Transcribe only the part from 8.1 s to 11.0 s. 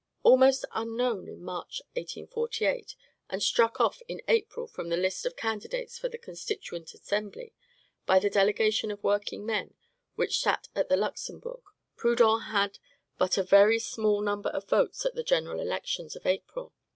the delegation of workingmen which sat at the